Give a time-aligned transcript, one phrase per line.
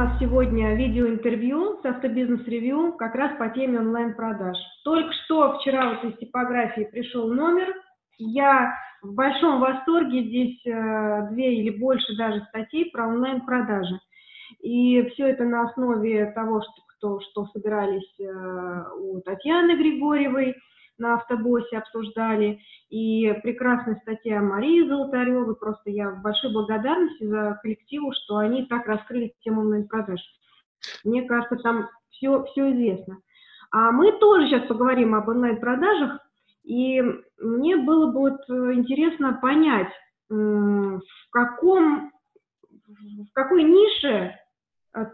[0.00, 4.56] нас сегодня видеоинтервью с автобизнес-ревью как раз по теме онлайн-продаж.
[4.82, 7.68] Только что вчера вот из типографии пришел номер.
[8.16, 10.22] Я в большом восторге.
[10.22, 14.00] Здесь э, две или больше даже статей про онлайн-продажи.
[14.62, 20.54] И все это на основе того, что, кто, что собирались э, у Татьяны Григорьевой–
[21.00, 28.12] на автобосе обсуждали, и прекрасная статья Марии Золотаревой, просто я в большой благодарности за коллективу,
[28.12, 30.20] что они так раскрыли тему онлайн-продаж.
[31.04, 33.18] Мне кажется, там все, все известно.
[33.72, 36.18] А мы тоже сейчас поговорим об онлайн-продажах,
[36.64, 37.02] и
[37.38, 39.92] мне было бы вот интересно понять,
[40.28, 42.12] в каком,
[42.86, 44.36] в какой нише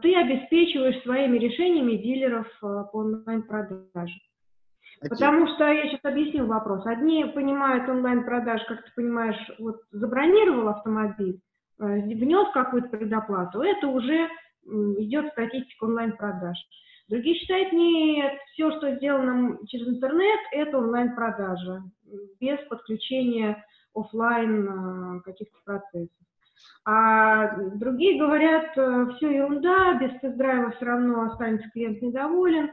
[0.02, 4.14] ты обеспечиваешь своими решениями дилеров э, по онлайн-продаже.
[5.00, 6.86] Потому что я сейчас объясню вопрос.
[6.86, 11.40] Одни понимают онлайн-продаж, как ты понимаешь, вот забронировал автомобиль,
[11.78, 14.28] э, внес какую-то предоплату, это уже
[14.64, 16.56] идет статистика онлайн-продаж.
[17.08, 21.82] Другие считают, нет, все, что сделано через интернет, это онлайн-продажа,
[22.40, 26.10] без подключения офлайн э, каких-то процессов.
[26.84, 32.70] А другие говорят, э, все ерунда, без тест-драйва все равно останется клиент недоволен,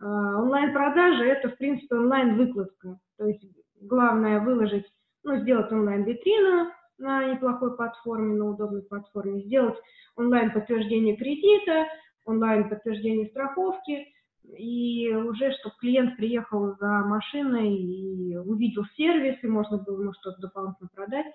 [0.00, 2.98] а, онлайн-продажи– это, в принципе, онлайн-выкладка.
[3.18, 3.44] То есть
[3.80, 4.86] главное выложить,
[5.22, 9.78] ну, сделать онлайн-витрину на неплохой платформе, на удобной платформе, сделать
[10.16, 11.86] онлайн-подтверждение кредита,
[12.24, 14.08] онлайн-подтверждение страховки,
[14.56, 20.40] и уже, чтобы клиент приехал за машиной и увидел сервис, и можно было ему что-то
[20.40, 21.26] дополнительно продать.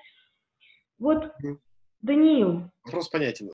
[0.99, 1.31] Вот,
[2.01, 2.69] Даниил.
[2.83, 3.51] Вопрос понятен.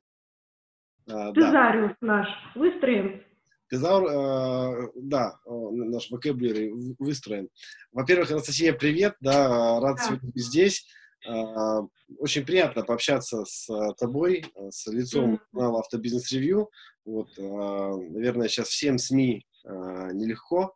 [1.09, 2.07] А, Тезариус да.
[2.07, 3.23] наш выстроим.
[3.69, 7.49] Тезаур, э, да, наш vocabulary выстроен.
[7.91, 10.03] Во-первых, Анастасия, привет, да, рад да.
[10.03, 10.85] сегодня быть здесь.
[11.27, 11.81] Э,
[12.19, 16.69] очень приятно пообщаться с тобой, с лицом канала Автобизнес Ревью.
[17.05, 19.69] Вот, э, наверное, сейчас всем СМИ э,
[20.13, 20.75] нелегко,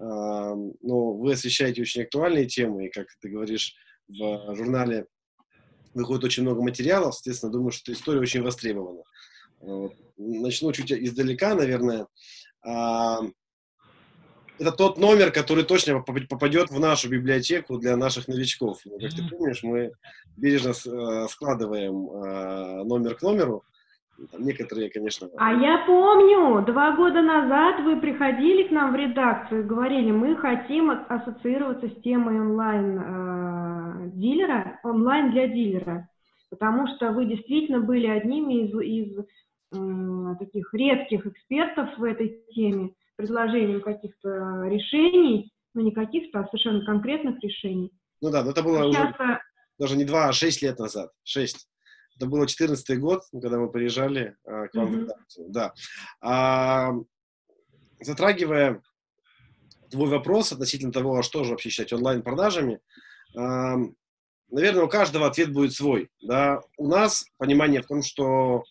[0.00, 3.74] э, но вы освещаете очень актуальные темы, и, как ты говоришь,
[4.08, 5.06] в журнале
[5.94, 9.02] выходит очень много материалов, соответственно, думаю, что история очень востребована.
[10.16, 12.06] Начну чуть издалека, наверное.
[12.62, 13.20] А,
[14.60, 18.80] это тот номер, который точно попадет в нашу библиотеку для наших новичков.
[18.84, 19.92] Ну, как ты помнишь, мы
[20.36, 23.64] бережно э, складываем э, номер к номеру.
[24.30, 25.28] Там некоторые, конечно...
[25.38, 30.36] А я помню, два года назад вы приходили к нам в редакцию и говорили, мы
[30.36, 33.00] хотим ассоциироваться с темой онлайн-дилера,
[34.50, 36.08] э, онлайн для дилера,
[36.50, 39.26] потому что вы действительно были одними из, из
[40.38, 47.40] таких редких экспертов в этой теме, предложением каких-то решений, ну не каких-то, а совершенно конкретных
[47.40, 47.92] решений.
[48.20, 49.14] Ну да, но это было Сейчас...
[49.14, 49.40] уже
[49.78, 51.10] даже не два, а шесть лет назад.
[51.22, 51.68] Шесть.
[52.16, 54.90] Это было четырнадцатый год, когда мы приезжали а, к вам mm-hmm.
[54.90, 55.46] в редакцию.
[55.50, 55.72] Да.
[56.20, 56.90] А,
[58.00, 58.82] затрагивая
[59.90, 62.80] твой вопрос относительно того, а что же вообще считать онлайн-продажами,
[64.50, 66.10] наверное, у каждого ответ будет свой.
[66.22, 66.60] Да?
[66.76, 68.64] У нас понимание в том, что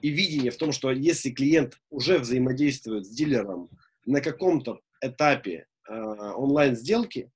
[0.00, 3.70] и видение в том, что если клиент уже взаимодействует с дилером
[4.04, 7.30] на каком-то этапе э, онлайн-сделки,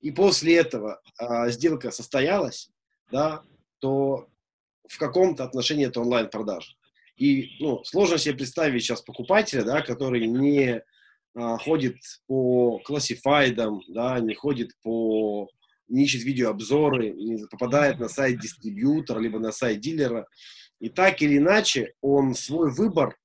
[0.00, 2.70] и после этого э, сделка состоялась,
[3.10, 3.42] да,
[3.78, 4.28] то
[4.86, 6.72] в каком-то отношении это онлайн-продажа.
[7.16, 10.82] И ну, сложно себе представить сейчас покупателя, да, который не
[11.34, 15.48] а, ходит по классифайдам, да, не ходит по
[15.88, 17.14] не видеообзоры,
[17.50, 20.26] попадает на сайт дистрибьютора, либо на сайт дилера,
[20.80, 23.16] и так или иначе он свой выбор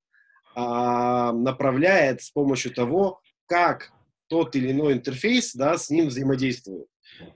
[0.56, 3.92] а, направляет с помощью того, как
[4.28, 6.88] тот или иной интерфейс да, с ним взаимодействует.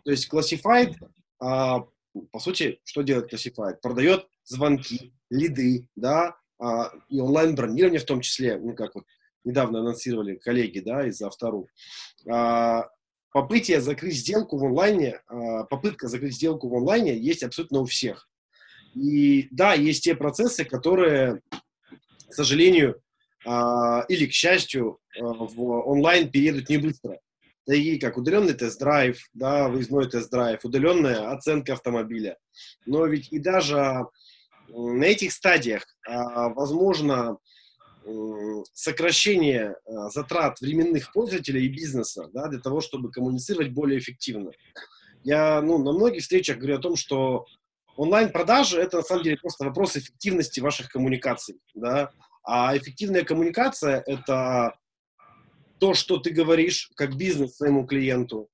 [0.03, 0.95] То есть Classified,
[1.39, 1.85] а,
[2.31, 3.77] по сути, что делает Classified?
[3.81, 9.05] Продает звонки, лиды, да, а, и онлайн-бронирование в том числе, ну, как вот
[9.43, 11.67] недавно анонсировали коллеги, да, из Автору.
[12.29, 12.89] А,
[13.31, 18.29] попытие закрыть сделку в онлайне, а, попытка закрыть сделку в онлайне есть абсолютно у всех.
[18.93, 21.41] И да, есть те процессы, которые,
[22.29, 23.01] к сожалению,
[23.45, 27.19] а, или к счастью, а, в онлайн переедут не быстро.
[27.65, 32.37] Такие как удаленный тест-драйв, да, выездной тест-драйв, удаленная оценка автомобиля.
[32.85, 34.07] Но ведь и даже
[34.67, 37.37] на этих стадиях возможно
[38.73, 39.75] сокращение
[40.09, 44.51] затрат временных пользователей и бизнеса да, для того, чтобы коммуницировать более эффективно.
[45.23, 47.45] Я ну, на многих встречах говорю о том, что
[47.95, 52.11] онлайн-продажи– это на самом деле просто вопрос эффективности ваших коммуникаций, да,
[52.43, 54.75] а эффективная коммуникация– это
[55.79, 58.49] то, что ты говоришь как бизнес своему клиенту,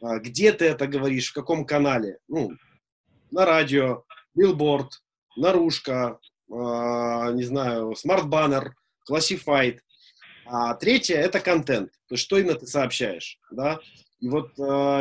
[0.00, 2.50] а, где ты это говоришь, в каком канале, ну,
[3.30, 4.04] на радио,
[4.34, 5.02] билборд,
[5.36, 6.18] наружка,
[6.48, 8.70] не знаю, Banner,
[9.10, 9.78] Classified.
[10.46, 13.80] А третье– это контент, то есть что именно ты сообщаешь, да.
[14.20, 14.52] И вот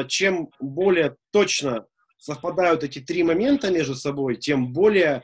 [0.10, 1.86] чем более точно
[2.18, 5.24] совпадают эти три момента между собой, тем более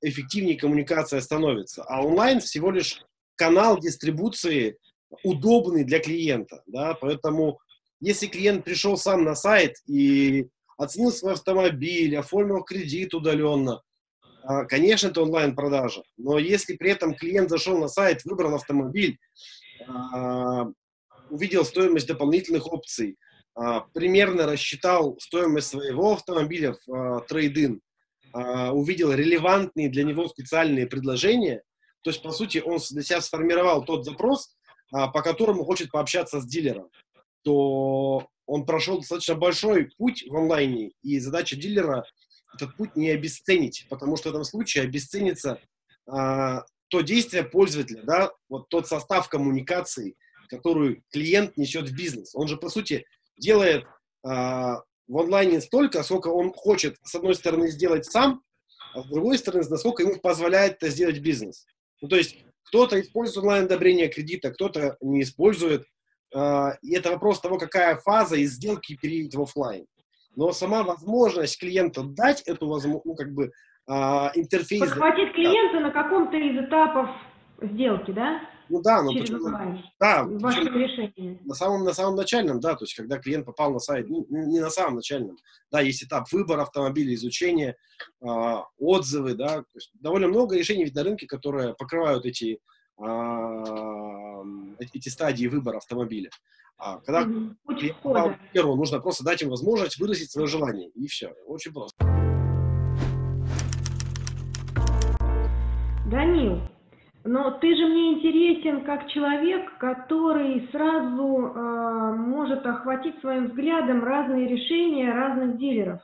[0.00, 1.82] эффективнее коммуникация становится.
[1.84, 3.02] А онлайн всего лишь
[3.34, 4.76] канал дистрибуции
[5.24, 7.58] удобный для клиента, да, поэтому
[8.00, 13.82] если клиент пришел сам на сайт и оценил свой автомобиль, оформил кредит удаленно,
[14.64, 16.02] конечно, это онлайн-продажа.
[16.16, 19.18] Но если при этом клиент зашел на сайт, выбрал автомобиль,
[19.86, 20.66] а,
[21.30, 23.16] увидел стоимость дополнительных опций,
[23.54, 27.82] а, примерно рассчитал стоимость своего автомобиля в трейдинг,
[28.72, 31.62] увидел релевантные для него специальные предложения,
[32.02, 34.54] то есть, по сути, он для себя сформировал тот запрос,
[34.90, 36.90] по которому хочет пообщаться с дилером
[37.48, 42.04] то он прошел достаточно большой путь в онлайне, и задача дилера
[42.54, 45.60] этот путь не обесценить, потому что в этом случае обесценится
[46.06, 50.16] а, то действие пользователя, да, вот тот состав коммуникации,
[50.48, 52.34] которую клиент несет в бизнес.
[52.34, 53.04] Он же, по сути,
[53.36, 53.84] делает
[54.24, 58.42] а, в онлайне столько, сколько он хочет, с одной стороны, сделать сам,
[58.94, 61.66] а с другой стороны, насколько ему позволяет это сделать бизнес.
[62.00, 65.86] Ну, то есть кто-то использует онлайн-одобрение кредита, кто-то не использует,
[66.34, 69.86] а, и это вопрос того, какая фаза из сделки перейдет в офлайн.
[70.36, 73.50] Но сама возможность клиента дать эту возможность, ну, как бы,
[73.86, 74.80] а, интерфейс...
[74.80, 75.80] Подхватить клиента да.
[75.80, 77.08] на каком-то из этапов
[77.60, 78.40] сделки, да?
[78.68, 79.82] Ну да, но Через почему?
[79.98, 81.40] Да, Вашим решением.
[81.44, 84.60] На самом, на самом начальном, да, то есть когда клиент попал на сайт, ну, не
[84.60, 85.38] на самом начальном,
[85.72, 87.76] да, есть этап выбора автомобиля, изучения,
[88.20, 88.26] э,
[88.78, 92.60] отзывы, да, то есть довольно много решений ведь на рынке, которые покрывают эти
[94.78, 96.30] эти стадии выбора автомобиля.
[96.76, 97.26] А когда
[98.52, 100.90] первому нужно просто дать им возможность выразить свое желание.
[100.90, 101.34] И все.
[101.46, 102.04] Очень просто.
[106.10, 106.62] Данил,
[107.24, 114.48] но ты же мне интересен как человек, который сразу э, может охватить своим взглядом разные
[114.48, 116.00] решения разных дилеров.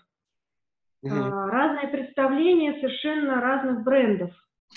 [1.02, 1.14] Угу.
[1.14, 4.30] Э, разное представление совершенно разных брендов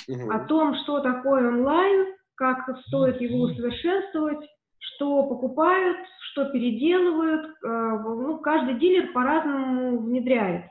[0.07, 0.31] угу.
[0.31, 4.48] о том, что такое онлайн, как стоит его усовершенствовать,
[4.80, 5.98] что покупают,
[6.31, 7.48] что переделывают.
[7.63, 10.66] Э, ну, каждый дилер по-разному внедряет.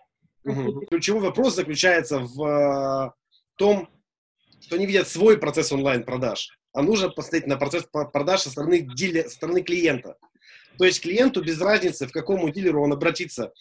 [0.45, 0.87] Угу.
[0.87, 3.11] Ключевой вопрос заключается в э,
[3.57, 3.89] том,
[4.61, 9.25] что они видят свой процесс онлайн-продаж, а нужно посмотреть на процесс продаж со стороны, дилер,
[9.25, 10.17] со стороны клиента.
[10.79, 13.53] То есть клиенту без разницы, в какому дилеру он обратится.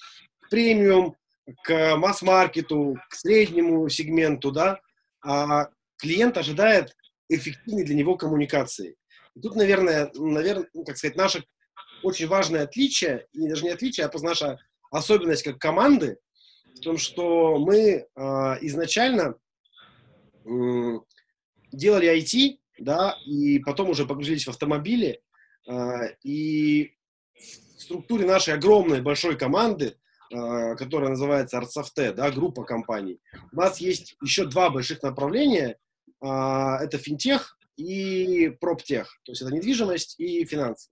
[0.42, 1.16] К премиум,
[1.64, 4.80] к масс-маркету, к среднему сегменту, да,
[5.26, 6.96] а клиент ожидает
[7.30, 8.96] эффективной для него коммуникации.
[9.36, 11.44] И тут, наверное, наверное, ну, как сказать, наше
[12.04, 14.60] очень важное отличие, и даже не отличие, а просто наша
[14.92, 16.18] особенность как команды,
[16.76, 18.06] в том, что мы э,
[18.62, 19.36] изначально
[20.46, 21.00] э,
[21.72, 25.22] делали IT, да, и потом уже погрузились в автомобили,
[25.68, 25.74] э,
[26.24, 26.94] и
[27.34, 29.98] в структуре нашей огромной большой команды,
[30.30, 33.20] которая называется ArtSoft, да, группа компаний,
[33.52, 35.78] у нас есть еще два больших направления,
[36.22, 40.90] а, это финтех и проптех, то есть это недвижимость и финансы.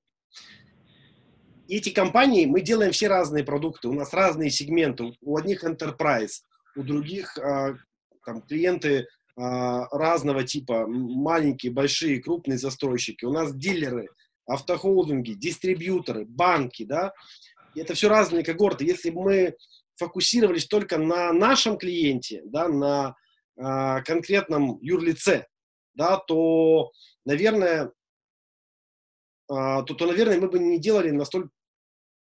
[1.68, 6.42] Эти компании, мы делаем все разные продукты, у нас разные сегменты, у одних enterprise,
[6.76, 7.76] у других а,
[8.26, 14.10] там, клиенты разного типа, маленькие, большие, крупные застройщики, у нас дилеры,
[14.46, 17.14] автохолдинги, дистрибьюторы, банки, да,
[17.76, 18.86] и это все разные когорты.
[18.86, 19.56] Если бы мы
[19.96, 23.16] фокусировались только на нашем клиенте, да, на
[23.56, 25.48] э, конкретном юрлице,
[25.94, 26.92] да, то,
[27.26, 27.90] наверное, э,
[29.50, 31.50] то, то, наверное, мы бы не делали настолько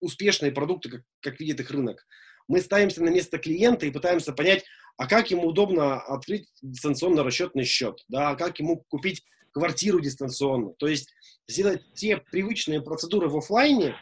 [0.01, 2.05] успешные продукты, как, как видит их рынок.
[2.47, 4.65] Мы ставимся на место клиента и пытаемся понять,
[4.97, 10.73] а как ему удобно открыть дистанционно расчетный счет, да, а как ему купить квартиру дистанционно.
[10.77, 11.09] То есть
[11.47, 13.95] сделать те привычные процедуры в офлайне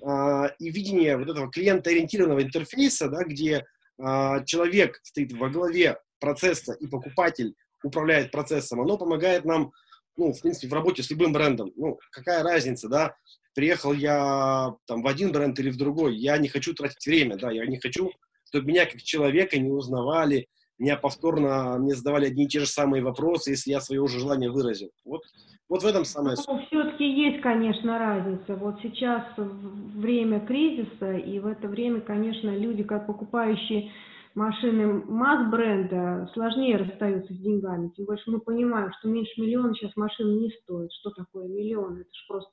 [0.00, 3.64] и видение вот этого клиентоориентированного интерфейса, да, где
[3.98, 9.72] э, человек стоит во главе процесса и покупатель управляет процессом, оно помогает нам,
[10.16, 11.72] ну, в принципе, в работе с любым брендом.
[11.76, 13.16] Ну, какая разница, да,
[13.54, 17.50] приехал я там в один бренд или в другой, я не хочу тратить время, да,
[17.50, 18.12] я не хочу,
[18.44, 20.48] чтобы меня как человека не узнавали,
[20.78, 24.50] меня повторно мне задавали одни и те же самые вопросы, если я свое уже желание
[24.50, 24.90] выразил.
[25.04, 25.22] Вот,
[25.68, 26.36] вот в этом самое...
[26.46, 28.54] Ну, все-таки есть, конечно, разница.
[28.54, 33.90] Вот сейчас время кризиса, и в это время, конечно, люди, как покупающие
[34.34, 37.90] машины масс-бренда сложнее расстаются с деньгами.
[37.96, 40.92] Тем больше мы понимаем, что меньше миллиона сейчас машина не стоит.
[40.92, 41.94] Что такое миллион?
[41.94, 42.52] Это же просто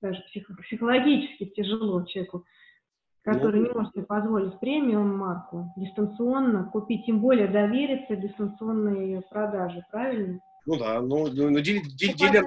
[0.00, 0.20] даже
[0.62, 2.44] психологически тяжело человеку
[3.28, 9.82] который ну, не может себе позволить премиум марку дистанционно купить, тем более довериться дистанционной продаже,
[9.90, 10.40] правильно?
[10.68, 12.44] Ну да, ну, ну, ну дилер, дилер,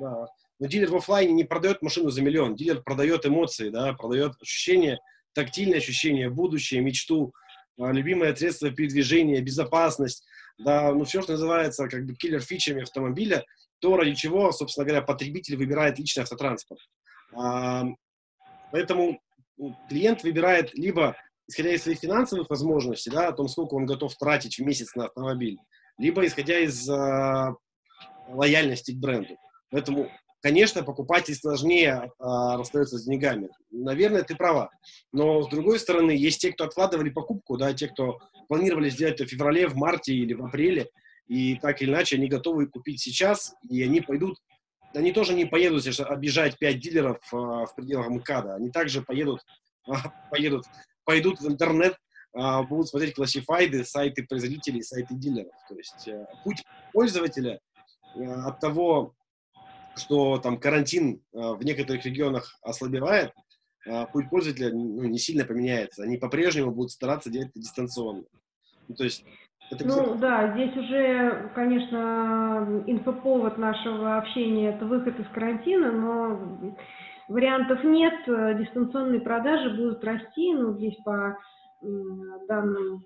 [0.00, 0.26] да,
[0.58, 4.98] но дилер в офлайне не продает машину за миллион, дилер продает эмоции, да, продает ощущения,
[5.32, 7.32] тактильные ощущения, будущее, мечту,
[7.78, 10.26] а, любимое средство передвижения, безопасность,
[10.58, 13.44] да, ну все, что называется как бы киллер-фичами автомобиля,
[13.78, 16.80] то, ради чего, собственно говоря, потребитель выбирает личный автотранспорт.
[17.32, 17.84] А,
[18.72, 19.20] поэтому
[19.88, 21.14] клиент выбирает либо
[21.46, 25.04] исходя из своих финансовых возможностей, да, о том, сколько он готов тратить в месяц на
[25.04, 25.58] автомобиль,
[25.98, 27.54] либо исходя из э,
[28.28, 29.36] лояльности к бренду.
[29.70, 30.10] Поэтому,
[30.42, 33.48] конечно, покупатель сложнее э, расстается с деньгами.
[33.70, 34.70] Наверное, ты права.
[35.12, 39.24] Но, с другой стороны, есть те, кто откладывали покупку, да, те, кто планировали сделать это
[39.24, 40.88] в феврале, в марте или в апреле,
[41.26, 44.38] и так или иначе они готовы купить сейчас, и они пойдут
[44.96, 48.54] они тоже не поедут если обижать пять дилеров э, в пределах МКАДа.
[48.54, 49.42] Они также поедут,
[49.88, 49.92] э,
[50.30, 50.64] поедут,
[51.04, 51.96] пойдут в интернет,
[52.68, 55.54] будут смотреть классифайды, сайты производителей, сайты дилеров.
[55.68, 57.60] То есть э, путь пользователя
[58.14, 59.14] э, от того,
[59.96, 63.32] что там карантин э, в некоторых регионах ослабевает,
[64.12, 66.02] путь пользователя ну, не сильно поменяется.
[66.02, 68.24] Они по-прежнему будут стараться делать это дистанционно.
[68.88, 69.24] Ну, то есть
[69.70, 76.74] это, ну да, здесь уже, конечно, инфоповод нашего общения– это выход из карантина, но
[77.28, 78.14] вариантов нет,
[78.58, 81.38] дистанционные продажи будут расти, ну здесь по
[82.48, 83.04] данным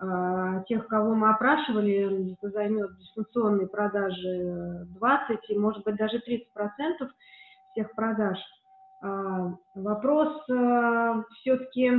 [0.00, 7.10] э, тех, кого мы опрашивали, займет дистанционные продажи 20 и, может быть, даже 30 процентов
[7.72, 8.38] всех продаж.
[9.02, 11.92] Э, вопрос э, все-таки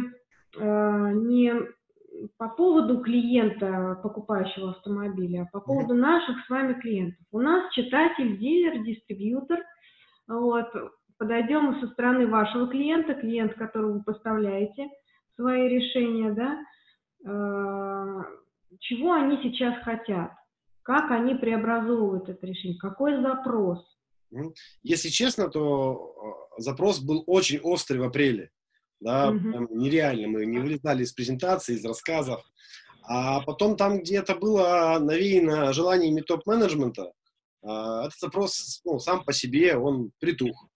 [0.58, 1.54] э, не
[2.38, 7.26] по поводу клиента, покупающего автомобиля, а по поводу наших с вами клиентов.
[7.32, 9.60] У нас читатель, дилер, дистрибьютор.
[10.28, 10.68] Вот.
[11.18, 14.90] Подойдем со стороны вашего клиента, клиент, которому вы поставляете
[15.42, 16.60] свои решения, да,
[17.26, 18.24] э,
[18.80, 20.32] чего они сейчас хотят,
[20.84, 23.86] как они преобразовывают это решение, какой запрос.
[24.84, 28.52] Если честно, то э, запрос был очень острый в апреле
[29.02, 29.68] да, mm-hmm.
[29.72, 32.44] нереально, мы не вылетали из презентаций, из рассказов,
[33.04, 37.12] а потом там, где это было навеяно желаниями топ-менеджмента,
[37.64, 40.68] а, этот запрос ну, сам по себе, он притух.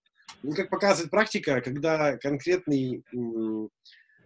[0.42, 3.04] Ну, как показывает практика, когда конкретный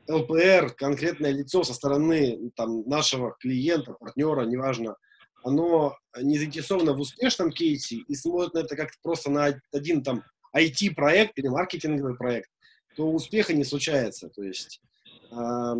[0.10, 4.96] ЛПР, конкретное лицо со стороны там, нашего клиента, партнера, неважно,
[5.44, 10.24] оно не заинтересовано в успешном кейсе и смотрит на это как просто на один там
[10.56, 12.50] IT-проект или маркетинговый проект,
[12.96, 14.30] то успеха не случается.
[14.30, 14.82] То есть,
[15.32, 15.76] э,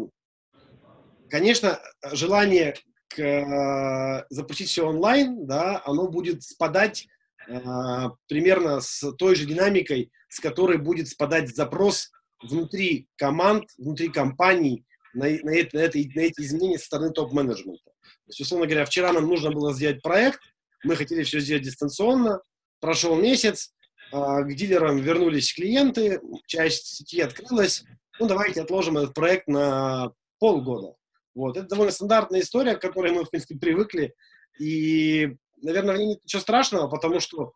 [1.30, 1.80] конечно,
[2.12, 2.76] желание
[3.10, 7.08] к, э, запустить все онлайн, да, оно будет спадать
[7.48, 14.86] э, примерно с той же динамикой, с которой будет спадать запрос внутри команд, внутри компаний
[15.14, 17.84] на, на, это, на, это, на эти изменения со стороны топ-менеджмента.
[17.84, 20.40] То есть, условно говоря, вчера нам нужно было сделать проект,
[20.84, 22.42] мы хотели все сделать дистанционно,
[22.80, 23.74] прошел месяц,
[24.12, 27.84] а, к дилерам вернулись клиенты, часть сети открылась,
[28.20, 30.96] ну, давайте отложим этот проект на полгода.
[31.36, 31.58] Вот.
[31.58, 34.14] Это довольно стандартная история, к которой мы, в принципе, привыкли.
[34.60, 37.54] И, наверное, в ней нет ничего страшного, потому что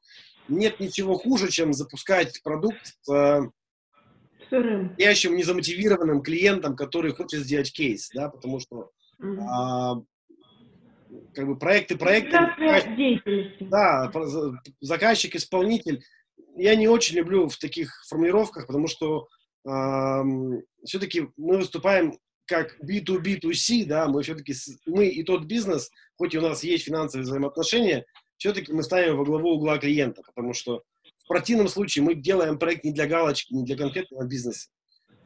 [0.47, 3.49] нет ничего хуже, чем запускать продукт с
[4.59, 8.91] настоящим незамотивированным клиентом, который хочет сделать кейс, да, потому что
[9.21, 9.39] mm-hmm.
[9.49, 9.95] а,
[11.33, 12.37] как бы проекты, проекты,
[13.61, 14.11] да,
[14.81, 16.03] заказчик, исполнитель,
[16.55, 19.27] я не очень люблю в таких формулировках, потому что
[19.67, 20.23] э,
[20.85, 24.53] все-таки мы выступаем как B2B2C, да, мы все-таки,
[24.85, 28.05] мы и тот бизнес, хоть и у нас есть финансовые взаимоотношения,
[28.37, 30.83] все-таки мы ставим во главу угла клиента, потому что
[31.23, 34.69] в противном случае мы делаем проект не для галочки, не для конкретного бизнеса.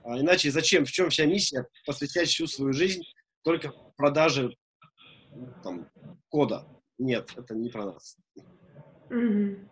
[0.04, 3.04] А иначе зачем, в чем вся миссия посвящать всю свою жизнь
[3.44, 4.56] только продаже
[5.64, 5.90] там,
[6.30, 6.66] кода?
[6.98, 8.18] Нет, это не про нас.
[9.10, 9.68] Mm-hmm.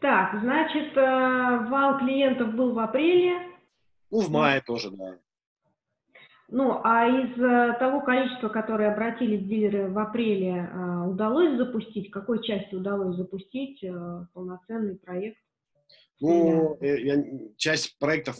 [0.00, 3.40] Так, значит, э, вал клиентов был в апреле.
[4.10, 5.18] Ну, в мае тоже, да.
[6.50, 12.42] Ну, а из э, того количества, которые обратились дилеры в апреле, э, удалось запустить, какой
[12.42, 13.84] части удалось запустить
[14.32, 15.36] полноценный проект?
[16.20, 17.22] Ну, я,
[17.56, 18.36] часть проектов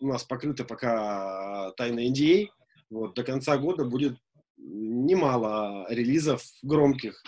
[0.00, 2.48] у нас покрыта пока тайной NDA.
[2.90, 4.18] Вот, до конца года будет
[4.58, 7.22] немало релизов громких,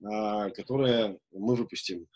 [0.00, 2.06] которые мы выпустим.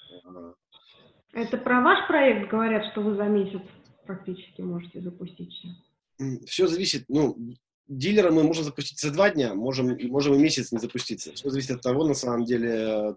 [1.33, 3.63] Это про ваш проект говорят, что вы за месяц
[4.05, 5.69] практически можете запустить все?
[6.47, 7.37] Все зависит, ну,
[7.89, 11.33] дилера мы можем запустить за два дня, можем, можем и месяц не запуститься.
[11.33, 13.17] Все зависит от того, на самом деле,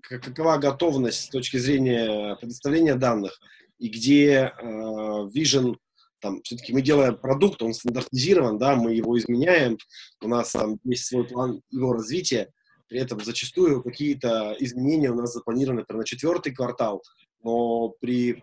[0.00, 3.38] какова готовность с точки зрения предоставления данных
[3.78, 4.64] и где э,
[5.34, 5.76] Vision
[6.20, 9.76] там, все-таки мы делаем продукт, он стандартизирован, да, мы его изменяем,
[10.22, 12.50] у нас там есть свой план его развития,
[12.88, 17.02] при этом зачастую какие-то изменения у нас запланированы например, на четвертый квартал,
[17.42, 18.42] но при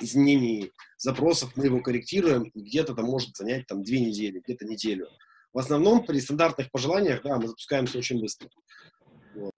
[0.00, 5.06] изменении запросов мы его корректируем, и где-то это может занять там две недели, где-то неделю.
[5.52, 8.48] В основном при стандартных пожеланиях, да, мы запускаемся очень быстро.
[9.34, 9.52] Вот.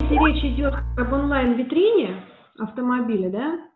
[0.00, 2.24] Если речь идет об онлайн-витрине
[2.58, 3.68] автомобиля, да,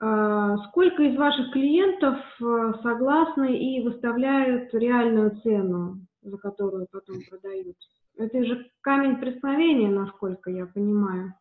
[0.00, 7.76] а, сколько из ваших клиентов э, согласны и выставляют реальную цену, за которую потом продают?
[8.16, 11.34] Это же камень преткновения, насколько я понимаю.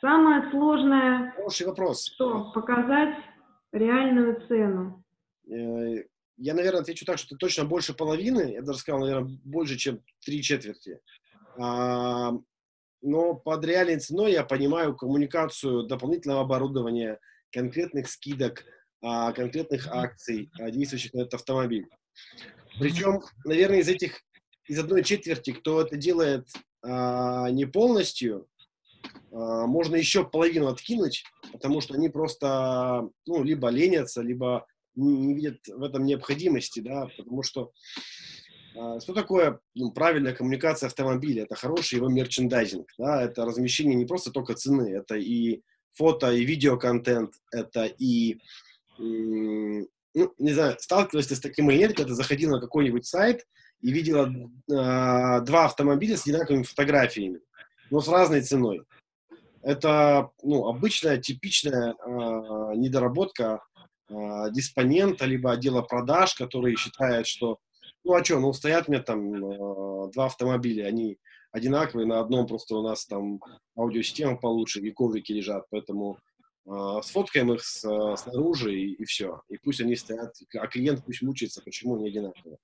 [0.00, 1.32] Самое сложное...
[1.32, 2.06] Хороший вопрос.
[2.14, 2.52] Что?
[2.52, 3.16] Показать
[3.72, 5.04] реальную цену.
[5.50, 6.04] Э,
[6.36, 10.40] я, наверное, отвечу так, что точно больше половины, я даже сказал, наверное, больше, чем три
[10.40, 11.00] четверти.
[11.58, 12.32] А,
[13.02, 17.18] но под реальной ценой я понимаю коммуникацию дополнительного оборудования,
[17.50, 18.64] конкретных скидок,
[19.02, 21.88] а, конкретных акций, а, действующих на этот автомобиль.
[22.78, 24.20] Причем, наверное, из этих,
[24.68, 26.46] из одной четверти, кто это делает
[26.84, 28.46] не полностью,
[29.30, 34.66] можно еще половину откинуть, потому что они просто, ну, либо ленятся, либо
[34.98, 37.72] не видят в этом необходимости, да, потому что
[38.74, 41.44] э, что такое ну, правильная коммуникация автомобиля?
[41.44, 45.62] Это хороший его мерчендайзинг, да, это размещение не просто только цены, это и
[45.94, 48.38] фото, и видеоконтент, это и,
[48.98, 49.86] ну,
[50.38, 53.46] не знаю, сталкивался с таким или нет, когда ты заходил на какой-нибудь сайт
[53.80, 57.40] и видела э, два автомобиля с одинаковыми фотографиями,
[57.90, 58.82] но с разной ценой.
[59.62, 61.96] Это, ну, обычная, типичная э,
[62.76, 63.62] недоработка
[64.08, 64.14] э,
[64.52, 67.58] диспонента, либо отдела продаж, который считает, что,
[68.04, 71.18] ну а что, ну стоят у меня там э, два автомобиля, они
[71.50, 73.40] одинаковые, на одном просто у нас там
[73.76, 76.18] аудиосистема получше, и коврики лежат, поэтому
[76.66, 77.80] э, сфоткаем их с,
[78.16, 79.42] снаружи и, и все.
[79.48, 82.58] И пусть они стоят, а клиент пусть мучается, почему они одинаковые.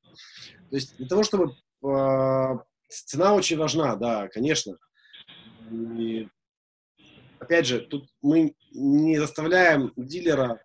[0.70, 4.78] То есть для того, чтобы э, цена очень важна, да, конечно.
[5.70, 6.28] И,
[7.44, 10.60] опять же, тут мы не заставляем дилера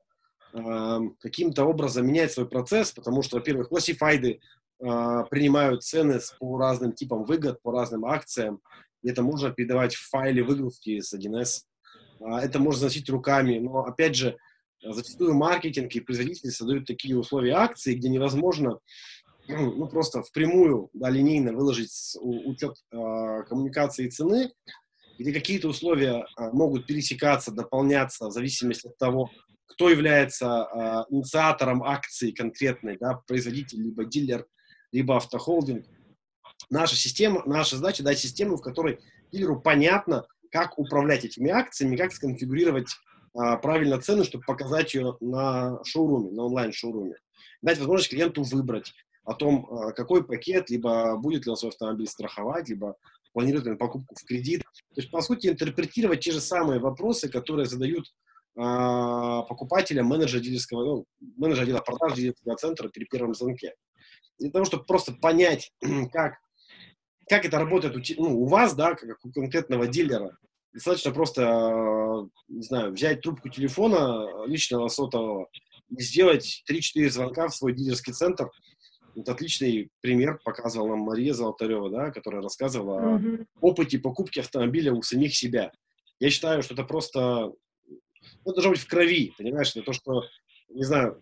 [1.22, 4.40] каким-то образом менять свой процесс, потому что, во-первых, классифайды
[4.80, 8.60] э, принимают цены по разным типам выгод, по разным акциям,
[9.04, 11.66] и это можно передавать в файле выгрузки с 1С.
[12.22, 14.38] Э, это можно заносить руками, но, опять же,
[14.82, 18.80] зачастую маркетинг и производители создают такие условия акции, где невозможно
[19.48, 24.52] ну, просто впрямую, да, линейно выложить учет э, коммуникации цены,
[25.20, 29.30] где какие-то условия э, могут пересекаться, дополняться в зависимости от того,
[29.68, 34.48] кто является э, инициатором акции конкретной, да, производитель, либо дилер,
[34.94, 35.86] либо автохолдинг.
[36.70, 39.00] Наша система, наша задача дать систему, в которой
[39.32, 45.84] дилеру понятно, как управлять этими акциями, как сконфигурировать э, правильно цену, чтобы показать ее на
[45.84, 47.16] шоуруме, на онлайн-шоуруме.
[47.62, 48.94] Дать возможность клиенту выбрать
[49.26, 52.96] о том, какой пакет, либо будет ли он свой автомобиль страховать, либо
[53.34, 54.64] он покупку в кредит.
[54.94, 58.06] То есть, по сути, интерпретировать те же самые вопросы, которые задают
[58.58, 61.06] а, покупателя, менеджера дилерского, ну,
[61.38, 63.74] менеджера отдела продаж дилерского центра при первом звонке.
[64.40, 65.72] Для того, чтобы просто понять,
[66.12, 66.34] как,
[67.30, 70.38] как это работает у, ну, у вас, да, как у конкретного дилера,
[70.74, 75.50] достаточно просто, не знаю, взять трубку телефона личного сотового
[75.90, 78.50] и сделать 3-4 звонка в свой дилерский центр.
[79.20, 83.46] Вот отличный пример показывала нам Мария Золотарева, да, которая рассказывала mm-hmm.
[83.60, 85.74] о опыте покупки автомобиля у самих себя.
[86.22, 87.52] Я считаю, что это просто
[88.46, 90.24] ну, должно быть в крови, понимаешь, это то, что,
[90.70, 91.22] не знаю,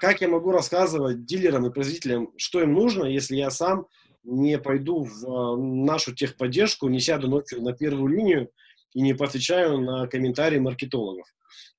[0.00, 3.86] как я могу рассказывать дилерам и производителям, что им нужно, если я сам
[4.24, 8.50] не пойду в а, нашу техподдержку, не сяду ночью на первую линию
[8.92, 11.26] и не поотвечаю на комментарии маркетологов.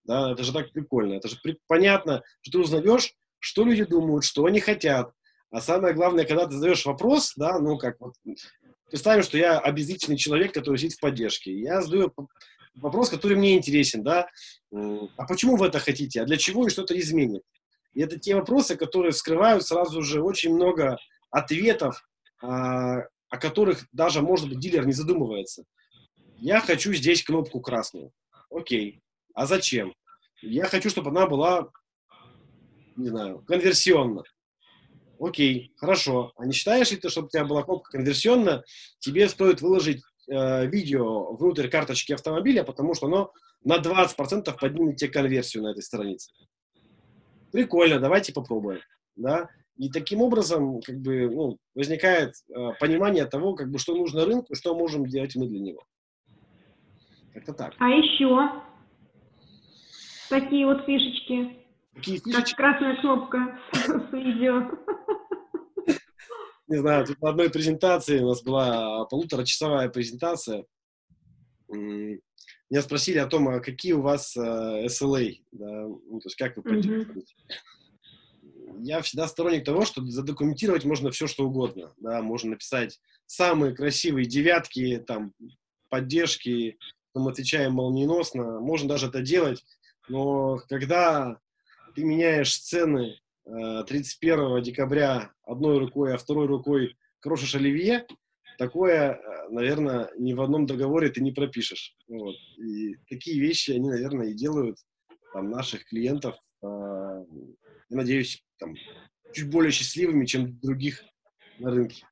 [0.05, 1.15] Да, это же так прикольно.
[1.15, 1.57] Это же при...
[1.67, 5.11] понятно, что ты узнаешь, что люди думают, что они хотят.
[5.49, 8.13] А самое главное, когда ты задаешь вопрос, да, ну как вот,
[8.89, 11.57] представим, что я обезличенный человек, который сидит в поддержке.
[11.57, 12.13] Я задаю
[12.75, 14.27] вопрос, который мне интересен, да,
[14.71, 17.43] а почему вы это хотите, а для чего и что-то изменит?
[17.93, 20.97] И это те вопросы, которые вскрывают сразу же очень много
[21.31, 22.07] ответов,
[22.41, 25.63] а, о которых даже, может быть, дилер не задумывается.
[26.37, 28.11] Я хочу здесь кнопку красную.
[28.51, 29.01] Окей.
[29.33, 29.95] А зачем?
[30.41, 31.69] Я хочу, чтобы она была,
[32.95, 34.23] не знаю, конверсионна.
[35.19, 36.31] Окей, хорошо.
[36.35, 38.63] А не считаешь ли ты, чтобы у тебя была кнопка конверсионна,
[38.99, 43.31] тебе стоит выложить э, видео внутрь карточки автомобиля, потому что оно
[43.63, 46.31] на 20% поднимет тебе конверсию на этой странице.
[47.51, 48.81] Прикольно, давайте попробуем.
[49.15, 49.49] Да?
[49.77, 54.55] И таким образом как бы, ну, возникает э, понимание того, как бы, что нужно рынку,
[54.55, 55.83] что можем делать мы для него.
[57.33, 57.75] Как-то так.
[57.77, 58.63] А еще
[60.29, 61.66] такие вот фишечки.
[61.97, 62.55] Какие фишечки?
[62.55, 64.71] Как красная кнопка с видео.
[66.67, 70.65] Не знаю, тут на одной презентации у нас была полуторачасовая презентация.
[71.69, 76.57] Меня спросили о том, а какие у вас uh, SLA, да, ну, то есть как
[76.57, 76.63] вы.
[76.63, 77.23] Mm-hmm.
[78.79, 84.25] Я всегда сторонник того, что задокументировать можно все, что угодно, да, можно написать самые красивые
[84.25, 85.33] девятки, там,
[85.89, 86.77] поддержки,
[87.15, 89.63] мы отвечаем молниеносно, можно даже это делать,
[90.09, 91.39] но когда
[91.97, 98.05] ты меняешь цены э, 31 декабря одной рукой, а второй рукой крошишь оливье,
[98.59, 101.95] такое, э, наверное, ни в одном договоре ты не пропишешь.
[102.07, 102.35] Вот.
[102.59, 104.77] И такие вещи, они, наверное, и делают
[105.33, 108.75] там, наших клиентов, э, я надеюсь, там,
[109.33, 111.03] чуть более счастливыми, чем других
[111.57, 112.05] на рынке.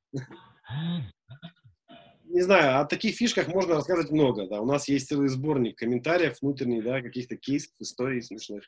[2.24, 4.60] Не знаю, о таких фишках можно рассказывать много, да.
[4.60, 8.64] У нас есть целый сборник комментариев внутренний, да, каких-то кейсов, историй смешных.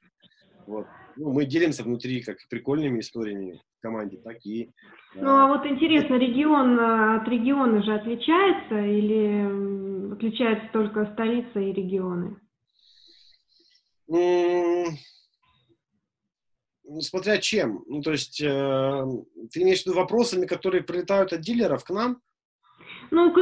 [0.69, 0.87] Вот.
[1.17, 4.71] Ну, мы делимся внутри как прикольными историями в команде, так и...
[5.15, 12.37] Ну, а вот интересно, регион от региона же отличается или отличается только столица и регионы?
[14.09, 14.85] Ну,
[17.01, 17.83] смотря чем.
[17.87, 19.05] Ну, то есть, э,
[19.51, 22.21] ты имеешь в виду вопросами, которые прилетают от дилеров к нам?
[23.11, 23.33] Ну,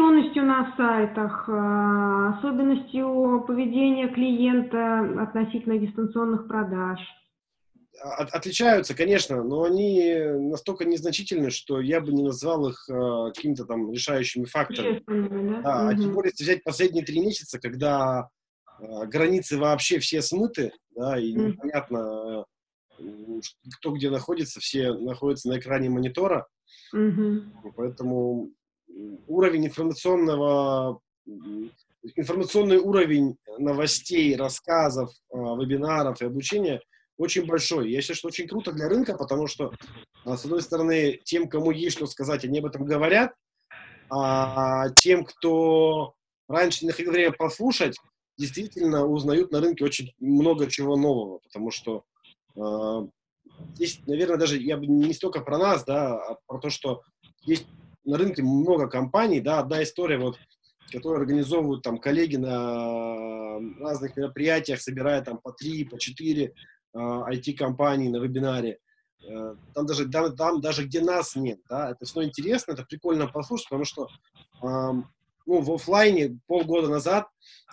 [0.00, 6.98] конверсионностью на сайтах, а, особенностью поведения клиента относительно дистанционных продаж.
[8.02, 13.66] От, отличаются, конечно, но они настолько незначительны, что я бы не назвал их э, какими-то
[13.66, 15.02] там решающими факторами.
[15.06, 15.60] Да?
[15.62, 15.88] Да, угу.
[15.90, 18.30] А тем более, если взять последние три месяца, когда
[18.80, 21.48] э, границы вообще все смыты, да, и угу.
[21.48, 22.46] непонятно,
[22.98, 23.02] э,
[23.78, 26.46] кто где находится, все находятся на экране монитора.
[26.94, 27.72] Угу.
[27.76, 28.50] Поэтому
[29.26, 31.00] уровень информационного,
[32.16, 36.80] информационный уровень новостей, рассказов, а, вебинаров и обучения
[37.18, 37.90] очень большой.
[37.90, 39.72] Я считаю, что очень круто для рынка, потому что,
[40.24, 43.34] а, с одной стороны, тем, кому есть что сказать, они об этом говорят,
[44.08, 46.14] а тем, кто
[46.48, 47.96] раньше не находил время послушать,
[48.38, 52.04] действительно узнают на рынке очень много чего нового, потому что
[52.56, 53.06] э,
[53.74, 57.02] здесь, наверное, даже я бы не столько про нас, да, а про то, что
[57.42, 57.66] есть
[58.10, 60.36] на рынке много компаний, да, одна история, вот,
[60.92, 66.54] которые организовывают там коллеги на разных мероприятиях, собирая там по три, по четыре
[66.92, 68.78] э, IT-компании на вебинаре.
[69.22, 73.28] Э, там даже, там, там даже где нас нет, да, это все интересно, это прикольно
[73.28, 74.08] послушать, потому что
[74.62, 74.66] э,
[75.46, 77.28] ну, в офлайне полгода назад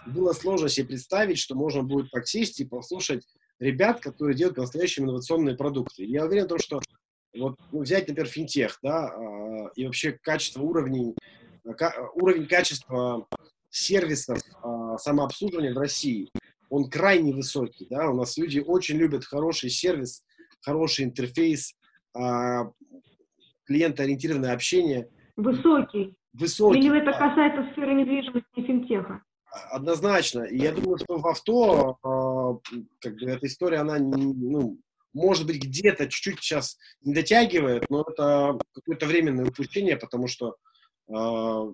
[0.05, 3.25] было сложно себе представить, что можно будет так сесть и послушать
[3.59, 6.05] ребят, которые делают настоящие инновационные продукты.
[6.05, 6.79] Я уверен в том, что
[7.39, 11.15] вот ну, взять, например, финтех, да, э, и вообще качество уровней,
[11.77, 13.27] ка- уровень качества
[13.69, 14.39] сервисов
[14.97, 16.29] самообслуживания в России,
[16.69, 20.23] он крайне высокий, да, у нас люди очень любят хороший сервис,
[20.61, 21.75] хороший интерфейс,
[23.65, 25.09] клиентоориентированное общение.
[25.35, 26.15] Высокий.
[26.33, 26.79] Высокий.
[26.79, 29.21] Или это касается сферы недвижимости и финтеха?
[29.71, 30.43] Однозначно.
[30.43, 31.97] И я думаю, что в авто,
[32.99, 34.77] как бы, эта история, она, ну,
[35.17, 40.55] может быть, где-то чуть-чуть сейчас не дотягивает, но это какое-то временное упущение, потому что
[41.09, 41.73] э,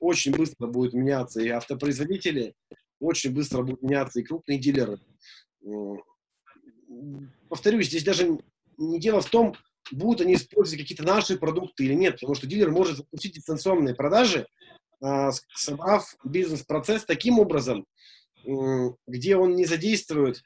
[0.00, 2.54] очень быстро будут меняться и автопроизводители,
[2.98, 4.98] очень быстро будут меняться и крупные дилеры.
[7.48, 8.38] Повторюсь, здесь даже
[8.78, 9.54] не дело в том,
[9.92, 14.46] будут они использовать какие-то наши продукты или нет, потому что дилер может запустить дистанционные продажи,
[15.04, 17.86] э, собрав бизнес-процесс таким образом,
[19.06, 20.42] где он не задействует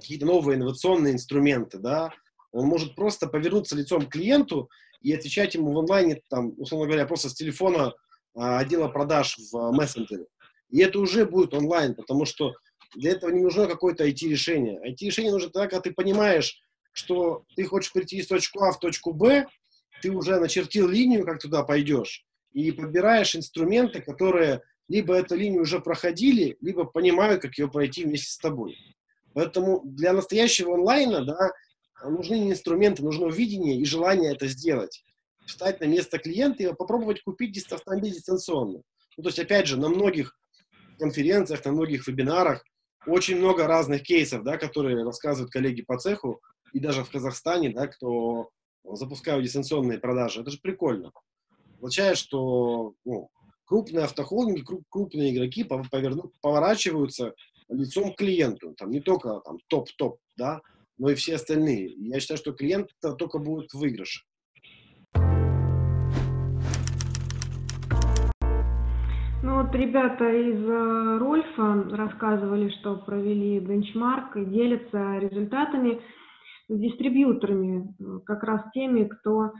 [0.00, 2.12] какие-то новые инновационные инструменты, да,
[2.52, 4.70] он может просто повернуться лицом к клиенту
[5.02, 7.92] и отвечать ему в онлайне, там, условно говоря, просто с телефона
[8.34, 10.26] а, отдела продаж в мессенджере.
[10.70, 12.54] И это уже будет онлайн, потому что
[12.94, 14.80] для этого не нужно какое-то IT-решение.
[14.90, 16.60] IT-решение нужно тогда, когда ты понимаешь,
[16.92, 19.46] что ты хочешь прийти из точки А в точку Б,
[20.00, 25.80] ты уже начертил линию, как туда пойдешь, и подбираешь инструменты, которые либо эту линию уже
[25.80, 28.76] проходили, либо понимают, как ее пройти вместе с тобой.
[29.36, 31.52] Поэтому для настоящего онлайна, да,
[32.02, 35.04] нужны инструменты, нужно видение и желание это сделать.
[35.44, 38.80] Встать на место клиента и попробовать купить автомобиль дистанционно.
[39.18, 40.34] Ну, то есть, опять же, на многих
[40.98, 42.64] конференциях, на многих вебинарах
[43.06, 46.40] очень много разных кейсов, да, которые рассказывают коллеги по цеху,
[46.72, 48.48] и даже в Казахстане, да, кто
[48.84, 50.40] запускают дистанционные продажи.
[50.40, 51.12] Это же прикольно.
[51.76, 53.28] Означает, что ну,
[53.66, 57.34] крупные автохолдинги, крупные игроки поверну, поворачиваются
[57.68, 58.74] лицом к клиенту.
[58.76, 60.60] Там не только там топ-топ, да,
[60.98, 61.94] но и все остальные.
[61.96, 63.84] Я считаю, что клиент только будет в.
[69.42, 76.00] Ну, вот ребята из э, Рольфа рассказывали, что провели бенчмарк и делятся результатами
[76.68, 79.52] с дистрибьюторами, э, как раз теми, кто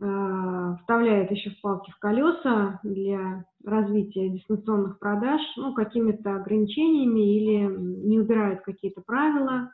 [0.00, 7.66] вставляет еще палки в колеса для развития дистанционных продаж, ну, какими-то ограничениями или
[8.06, 9.72] не убирает какие-то правила.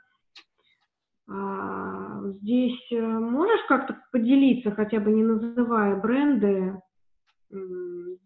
[1.28, 6.80] А, здесь э, можешь как-то поделиться, хотя бы не называя бренды,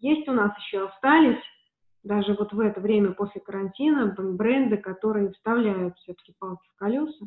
[0.00, 1.42] есть у нас еще остались,
[2.02, 7.26] даже вот в это время после карантина, бренды, которые вставляют все-таки палки в колеса?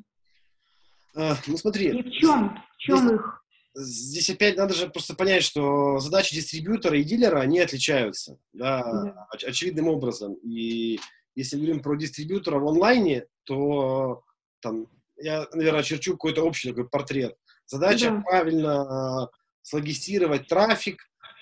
[1.16, 1.90] А, ну смотри.
[1.90, 3.41] И в чем, в чем здесь, их?
[3.74, 9.28] Здесь опять надо же просто понять, что задачи дистрибьютора и дилера, они отличаются, да, да.
[9.34, 10.34] Оч- очевидным образом.
[10.44, 11.00] И
[11.36, 14.24] если говорим про дистрибьютора в онлайне, то
[14.62, 17.36] там, я, наверное, черчу какой-то общий такой портрет.
[17.66, 18.22] Задача да.
[18.22, 21.02] правильно э, слогистировать трафик,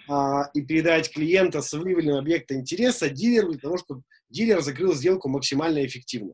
[0.10, 5.30] а, и передать клиента с выявленного объекта интереса дилеру для того, чтобы дилер закрыл сделку
[5.30, 6.34] максимально эффективно.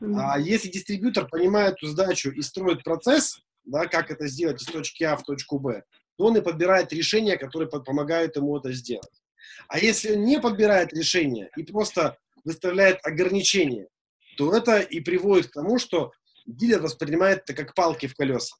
[0.00, 5.04] А если дистрибьютор понимает эту задачу и строит процесс, да, как это сделать из точки
[5.04, 5.82] А в точку Б,
[6.16, 9.22] то он и подбирает решения, которые помогают ему это сделать.
[9.68, 13.88] А если он не подбирает решения и просто выставляет ограничения,
[14.36, 16.12] то это и приводит к тому, что
[16.46, 18.56] дилер воспринимает это как палки в колеса.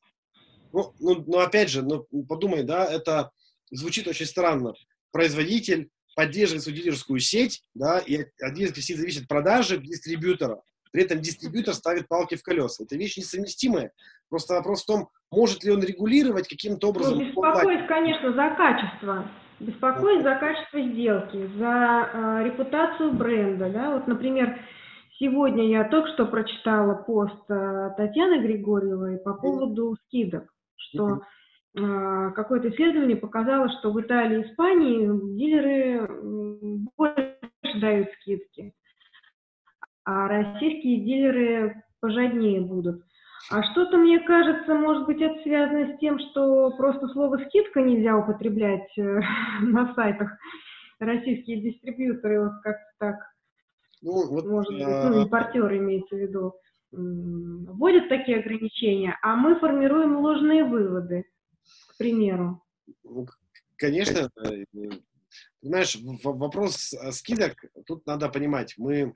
[0.72, 3.30] Ну, ну, ну опять же, ну, подумай, да, это
[3.70, 4.74] звучит очень странно.
[5.12, 10.62] Производитель поддерживает свою дилерскую сеть, да, и от дилерской зависит продажи дистрибьютора.
[10.92, 12.84] При этом дистрибьютор ставит палки в колеса.
[12.84, 13.92] Это вещь несовместимая.
[14.28, 17.18] Просто вопрос в том, может ли он регулировать каким-то образом...
[17.18, 19.24] Ну, беспокоит, конечно, за качество.
[19.60, 23.70] Беспокоит за качество сделки, за э, репутацию бренда.
[23.70, 23.90] Да?
[23.92, 24.58] Вот, например,
[25.18, 31.22] сегодня я только что прочитала пост э, Татьяны Григорьевой по поводу скидок, что
[31.78, 36.08] а, какое-то исследование показало, что в Италии и Испании дилеры
[36.96, 38.72] больше дают скидки,
[40.04, 43.02] а российские дилеры пожаднее будут.
[43.50, 48.16] А что-то, мне кажется, может быть, это связано с тем, что просто слово «скидка» нельзя
[48.16, 49.20] употреблять э,
[49.62, 50.32] на сайтах.
[50.98, 53.16] Российские дистрибьюторы вот как-то так,
[54.02, 56.54] ну, вот, может быть, ну, импортеры имеется в виду,
[56.90, 61.24] вводят такие ограничения, а мы формируем ложные выводы
[61.88, 62.62] к примеру?
[63.04, 63.26] Ну,
[63.76, 64.64] конечно, э,
[65.60, 67.54] понимаешь, вопрос скидок,
[67.86, 69.14] тут надо понимать, мы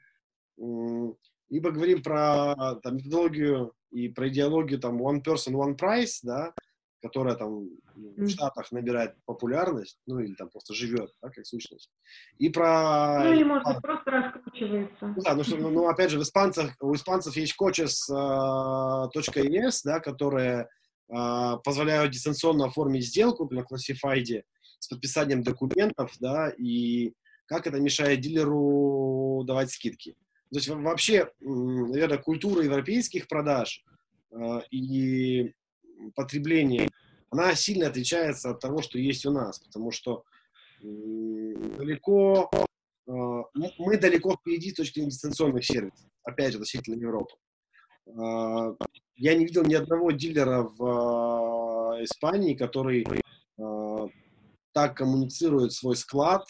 [0.56, 6.52] либо говорим про там, методологию и про идеологию там one person, one price, да,
[7.02, 11.90] которая там в Штатах набирает популярность, ну или там просто живет, да, как сущность.
[12.38, 13.24] И про...
[13.24, 15.06] Ну или, может быть, просто раскручивается.
[15.06, 19.80] Ну, да, ну, что, ну, ну, опять же, в испанцах, у испанцев есть coaches.es, uh,
[19.84, 20.68] да, которые
[21.12, 24.44] а, позволяют дистанционно оформить сделку на классифайде
[24.78, 27.12] с подписанием документов, да, и
[27.46, 30.16] как это мешает дилеру давать скидки.
[30.50, 33.84] То есть вообще, наверное, культура европейских продаж
[34.32, 35.54] э, и
[36.16, 36.90] потребления,
[37.30, 40.24] она сильно отличается от того, что есть у нас, потому что
[40.82, 40.86] э,
[41.78, 43.12] далеко, э,
[43.78, 47.36] мы далеко впереди с точки зрения дистанционных сервисов, опять же, относительно Европы.
[48.08, 48.74] А,
[49.14, 53.06] я не видел ни одного дилера в Испании, который
[54.72, 56.46] так коммуницирует свой склад,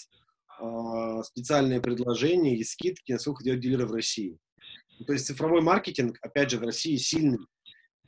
[1.25, 4.39] специальные предложения и скидки, насколько делают дилеры в России.
[4.99, 7.47] Ну, то есть цифровой маркетинг, опять же, в России сильный,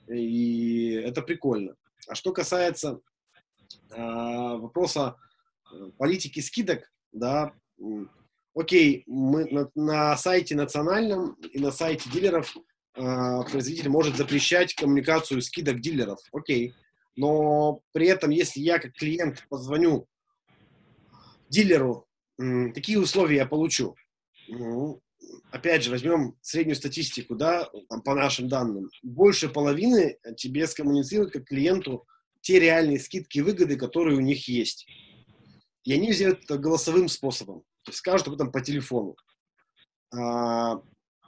[0.09, 1.75] и это прикольно.
[2.09, 3.01] А что касается
[3.91, 5.17] вопроса
[5.73, 7.53] э, политики скидок, да,
[8.55, 15.43] окей, мы на, на сайте национальном и на сайте дилеров э, производитель может запрещать коммуникацию
[15.43, 16.75] скидок дилеров, окей.
[17.17, 20.07] Но при этом, если я как клиент позвоню
[21.49, 22.07] дилеру,
[22.75, 23.95] какие условия я получу?
[24.49, 25.01] Ну,
[25.51, 28.91] опять же, возьмем среднюю статистику, да, там, по нашим данным.
[29.03, 32.07] Больше половины тебе скоммуницируют как клиенту
[32.41, 34.87] те реальные скидки и выгоды, которые у них есть.
[35.85, 37.61] И они сделают это голосовым способом.
[37.85, 39.17] То есть скажут об этом по телефону.
[40.15, 40.81] А,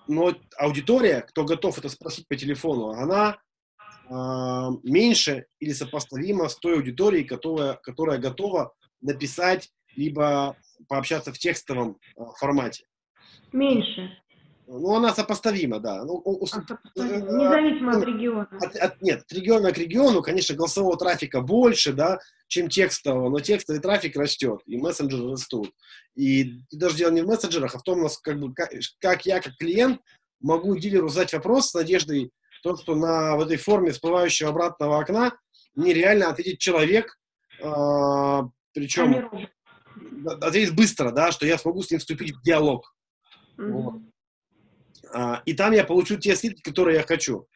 [0.07, 3.39] но аудитория, кто готов это спросить по телефону, она
[4.09, 4.13] э,
[4.83, 10.57] меньше или сопоставима с той аудиторией, которая, которая готова написать либо
[10.89, 12.87] пообщаться в текстовом э, формате.
[13.53, 14.11] Меньше.
[14.67, 16.05] Ну, она сопоставима, да.
[16.05, 16.59] Ну, у, а,
[16.97, 18.49] Независимо от региона.
[18.63, 22.19] От, от, нет, от региона к региону, конечно, голосового трафика больше, да,
[22.49, 25.71] чем текстового, но текстовый трафик растет, и мессенджеры растут.
[26.15, 28.71] И, и даже дело не в мессенджерах, а в том, как, бы, как,
[29.01, 30.01] как я, как клиент,
[30.41, 32.31] могу дилеру задать вопрос с надеждой,
[32.63, 35.37] то, что на в этой форме всплывающего обратного окна
[35.75, 37.19] мне реально ответит человек,
[37.61, 38.43] э,
[38.73, 39.31] причем...
[40.41, 42.95] ответит быстро, да, что я смогу с ним вступить в диалог.
[43.59, 43.71] Mm-hmm.
[43.71, 43.95] Вот.
[45.13, 47.47] А, и там я получу те скидки, которые я хочу.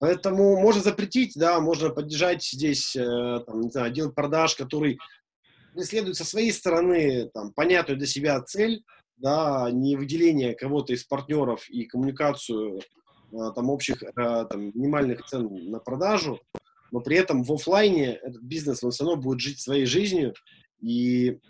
[0.00, 4.98] Поэтому можно запретить, да, можно поддержать здесь, э, там, не знаю, отдел продаж, который
[5.74, 8.82] преследует со своей стороны там, понятную для себя цель,
[9.18, 12.82] да, не выделение кого-то из партнеров и коммуникацию э,
[13.54, 16.40] там, общих э, там, минимальных цен на продажу,
[16.92, 20.34] но при этом в офлайне этот бизнес, он все равно будет жить своей жизнью,
[20.80, 21.40] и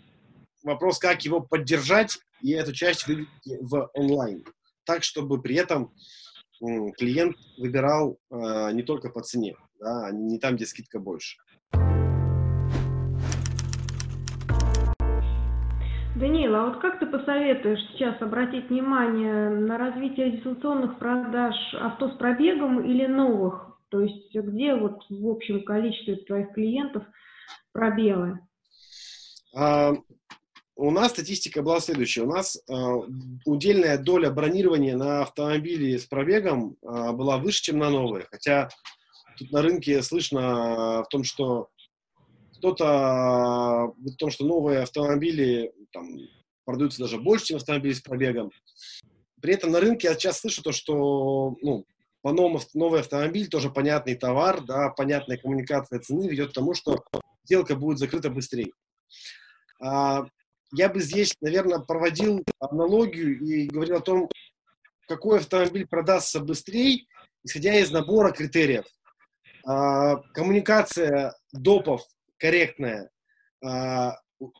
[0.63, 4.43] вопрос, как его поддержать и эту часть вывести в онлайн,
[4.85, 5.93] так, чтобы при этом
[6.97, 11.37] клиент выбирал э, не только по цене, да, а не там, где скидка больше.
[16.15, 22.17] Даниил, а вот как ты посоветуешь сейчас обратить внимание на развитие дистанционных продаж авто с
[22.17, 23.79] пробегом или новых?
[23.89, 27.03] То есть где вот в общем количестве твоих клиентов
[27.71, 28.39] пробелы?
[29.53, 29.93] А,
[30.75, 32.21] у нас статистика была следующая.
[32.21, 32.95] У нас а,
[33.45, 38.25] удельная доля бронирования на автомобили с пробегом а, была выше, чем на новые.
[38.31, 38.69] Хотя
[39.37, 41.69] тут на рынке слышно в том, что
[42.57, 46.07] кто-то в том, что новые автомобили там,
[46.63, 48.51] продаются даже больше, чем автомобили с пробегом.
[49.41, 51.85] При этом на рынке я сейчас слышу то, что ну,
[52.21, 57.03] по-новому новый автомобиль, тоже понятный товар, да, понятная коммуникация цены ведет к тому, что
[57.43, 58.71] сделка будет закрыта быстрее.
[59.81, 60.25] А,
[60.73, 64.29] я бы здесь, наверное, проводил аналогию и говорил о том,
[65.07, 67.05] какой автомобиль продастся быстрее,
[67.43, 68.85] исходя из набора критериев.
[69.65, 72.03] А, коммуникация допов
[72.37, 73.09] корректная,
[73.63, 74.15] а,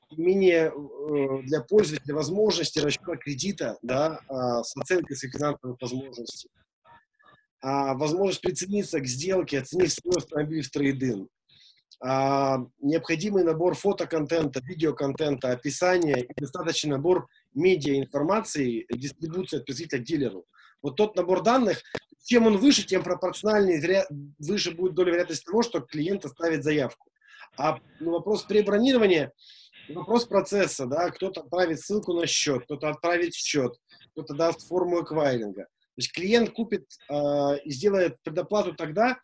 [0.09, 4.19] умение э, для пользователя возможности расчета кредита да,
[4.63, 6.49] с оценкой своих финансовых возможностей,
[7.63, 11.31] возможность прицениться к сделке, оценить свой автомобиль в трейдинг,
[12.03, 20.45] необходимый набор фотоконтента, видеоконтента, описания и достаточный набор медиа-информации, дистрибуция от потребителя к дилеру.
[20.81, 21.83] Вот тот набор данных,
[22.23, 24.05] чем он выше, тем пропорциональнее
[24.39, 27.07] выше будет доля вероятности того, что клиент оставит заявку.
[27.57, 29.31] А ну, вопрос пребронирования,
[29.89, 33.73] вопрос процесса, да, кто-то отправит ссылку на счет, кто-то отправит счет,
[34.13, 35.63] кто-то даст форму эквайринга.
[35.63, 37.13] То есть клиент купит э,
[37.65, 39.17] и сделает предоплату тогда,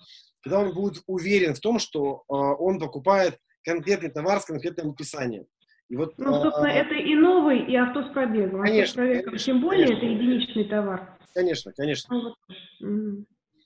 [0.48, 5.46] когда он будет уверен в том, что э, он покупает конкретный товар с конкретным описанием.
[5.90, 8.62] И вот, ну, собственно, э, это и новый, и авто с пробегом.
[8.62, 10.06] Конечно, авто с конечно Тем более конечно.
[10.06, 11.18] это единичный товар.
[11.34, 12.16] Конечно, конечно.
[12.16, 12.36] Ну, вот.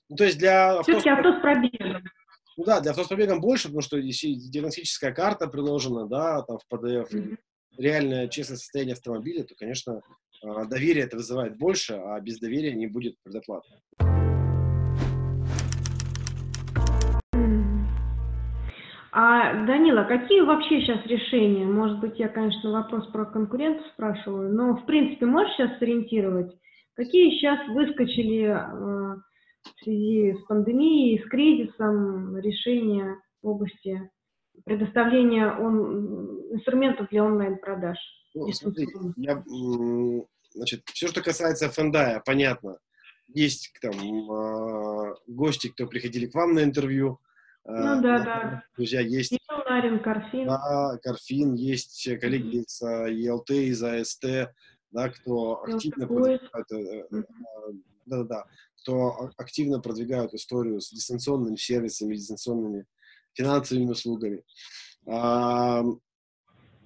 [0.09, 2.03] ну, то есть для Все-таки авто с пробегом.
[2.57, 6.73] Ну да, для авто с пробегом больше, потому что диагностическая карта приложена, да, там в
[6.73, 7.37] PDF, mm-hmm.
[7.77, 10.01] реальное честное состояние автомобиля, то, конечно,
[10.43, 13.69] а, доверие это вызывает больше, а без доверия не будет предоплаты.
[19.13, 21.65] А, Данила, какие вообще сейчас решения?
[21.65, 26.55] Может быть, я, конечно, вопрос про конкурентов спрашиваю, но, в принципе, можешь сейчас сориентировать,
[26.95, 29.15] какие сейчас выскочили э,
[29.63, 34.09] в связи с пандемией, с кризисом решения в области
[34.63, 37.97] предоставления он, инструментов для онлайн-продаж?
[38.33, 39.43] Ну, смотри, я,
[40.53, 42.77] значит, все, что касается Фендая, понятно.
[43.27, 47.19] Есть там э, гости, кто приходили к вам на интервью,
[47.65, 48.63] ну э, да, да.
[48.75, 49.37] Друзья, есть...
[49.69, 50.47] Нарин, Карфин.
[50.47, 54.53] Да, Карфин, есть коллеги из ЕЛТ, из АСТ,
[54.91, 56.67] да, кто активно продвигают,
[58.05, 58.45] да, да,
[58.81, 62.85] кто активно продвигают историю с дистанционными сервисами, дистанционными
[63.33, 64.43] финансовыми услугами.
[65.07, 65.83] А,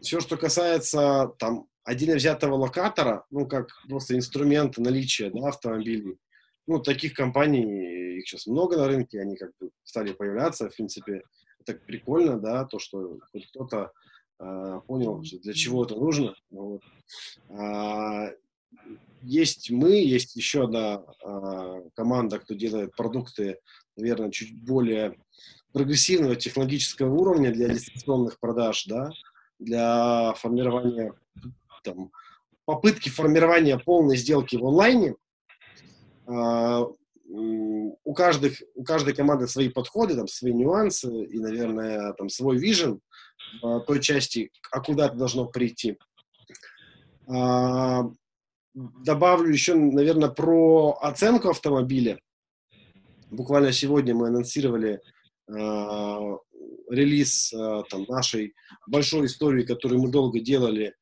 [0.02, 6.18] все, что касается там отдельно взятого локатора, ну, как просто инструмент наличия да, автомобилей,
[6.68, 11.24] ну, таких компаний, их сейчас много на рынке, они как бы стали появляться, в принципе,
[11.60, 13.92] это прикольно, да, то, что хоть кто-то
[14.40, 16.36] э, понял, что для чего это нужно.
[16.52, 16.82] Вот.
[17.50, 18.30] А,
[19.22, 23.60] есть мы, есть еще одна э, команда, кто делает продукты,
[23.96, 25.16] наверное, чуть более
[25.74, 29.12] прогрессивного технологического уровня для дистанционных продаж, да,
[29.60, 31.14] для формирования,
[31.84, 32.12] там,
[32.66, 35.16] попытки формирования полной сделки в онлайне,
[36.28, 36.86] а,
[37.28, 43.02] у, каждых, у каждой команды свои подходы, там, свои нюансы и, наверное, там, свой вижен
[43.62, 45.98] в той части, а куда это должно прийти.
[47.28, 48.04] А,
[48.74, 52.20] добавлю еще, наверное, про оценку автомобиля.
[53.32, 55.02] Буквально сегодня мы анонсировали
[55.50, 56.38] а,
[56.90, 57.52] релиз
[57.90, 58.54] там, нашей
[58.88, 60.94] большой истории, которую мы долго делали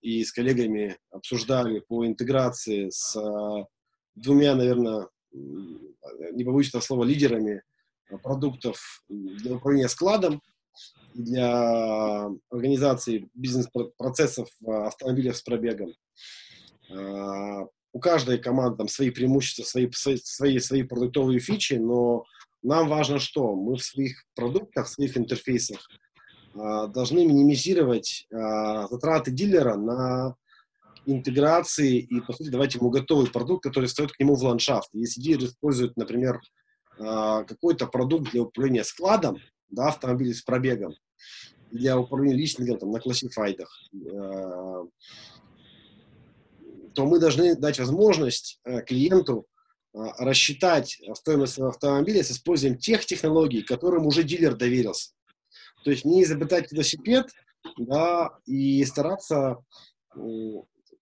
[0.00, 3.16] и с коллегами обсуждали по интеграции с
[4.20, 7.62] двумя, наверное, не побоюсь этого слова, лидерами
[8.22, 10.40] продуктов для управления складом.
[11.18, 15.92] для организации бизнес-процессов в автомобилях с пробегом.
[17.92, 22.24] У каждой команды там свои преимущества, свои, свои, свои продуктовые фичи, но
[22.62, 23.54] нам важно что?
[23.54, 25.88] Мы в своих продуктах, в своих интерфейсах
[26.54, 30.36] должны минимизировать затраты дилера на
[31.10, 34.90] интеграции и, по сути, давать ему готовый продукт, который встает к нему в ландшафт.
[34.92, 36.40] Если дилер использует, например,
[36.96, 39.38] какой-то продукт для управления складом,
[39.70, 40.94] да, автомобиль с пробегом,
[41.70, 44.84] для управления личным там, на классифайдах, э,
[46.94, 49.46] то мы должны дать возможность э, клиенту
[49.94, 55.12] э, рассчитать стоимость автомобиля с использованием тех технологий, которым уже дилер доверился.
[55.84, 57.26] То есть не изобретать велосипед,
[57.76, 59.58] да, и стараться,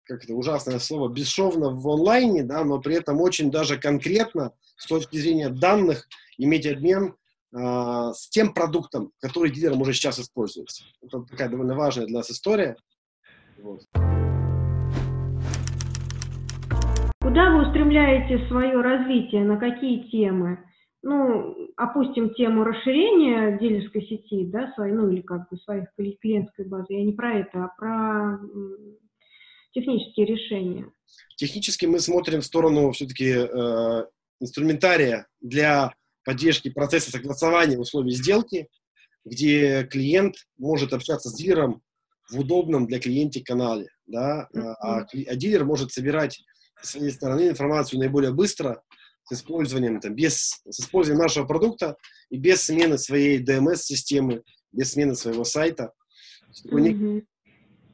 [0.06, 4.86] как это ужасное слово, бесшовно в онлайне, да, но при этом очень даже конкретно с
[4.86, 7.14] точки зрения данных иметь обмен
[7.52, 7.58] э,
[8.14, 10.84] с тем продуктом, который дилером уже сейчас используется.
[11.02, 12.76] Это такая довольно важная для нас история.
[13.58, 13.82] Вот.
[17.20, 20.60] Куда вы устремляете свое развитие, на какие темы?
[21.02, 26.86] Ну, опустим тему расширения дилерской сети, да, своей, ну, или как бы своих клиентской базы.
[26.90, 28.38] Я не про это, а про
[29.76, 30.90] технические решения.
[31.36, 34.04] Технически мы смотрим в сторону все-таки э,
[34.40, 35.92] инструментария для
[36.24, 38.68] поддержки процесса согласования условий сделки,
[39.24, 41.82] где клиент может общаться с дилером
[42.30, 44.48] в удобном для клиента канале, да,
[44.80, 46.42] а, а дилер может собирать
[46.82, 48.82] с своей стороны информацию наиболее быстро
[49.24, 51.96] с использованием, там, без, с использованием нашего продукта
[52.30, 55.92] и без смены своей DMS-системы, без смены своего сайта.
[56.64, 57.24] Mm-hmm.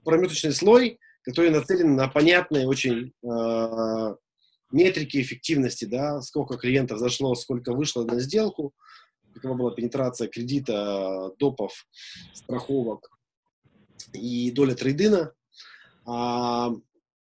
[0.04, 4.14] промежуточный слой, который нацелен на понятные очень э,
[4.72, 8.74] метрики эффективности, да, сколько клиентов зашло, сколько вышло на сделку,
[9.34, 11.86] какова была пенетрация кредита, допов,
[12.34, 13.08] страховок
[14.12, 15.32] и доля трейдина,
[16.04, 16.70] а,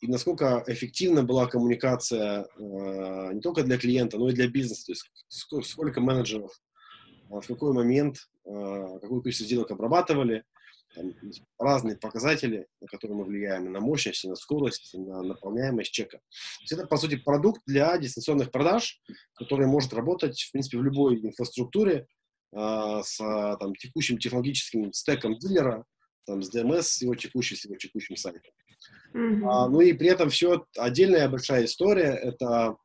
[0.01, 4.93] и насколько эффективна была коммуникация а, не только для клиента, но и для бизнеса, то
[4.93, 6.53] есть сколько, сколько менеджеров
[7.31, 10.45] а, в какой момент, а, какое количество сделок обрабатывали,
[10.95, 11.12] там
[11.59, 16.18] разные показатели, на которые мы влияем, на мощность, на скорость, на наполняемость чека.
[16.18, 19.01] То есть это, по сути, продукт для дистанционных продаж,
[19.34, 22.07] который может работать, в принципе, в любой инфраструктуре
[22.53, 25.84] э, с там, текущим технологическим стеком дилера,
[26.26, 28.53] там, с DMS, с его текущим, с его текущим сайтом.
[29.14, 29.49] Mm-hmm.
[29.49, 32.12] А, ну и при этом все отдельная большая история.
[32.14, 32.76] Это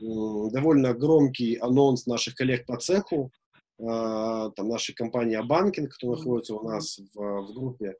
[0.00, 3.45] довольно громкий анонс наших коллег по цеху, а,
[3.78, 7.94] там, нашей компании Абанкинг, кто находится у нас в, в группе.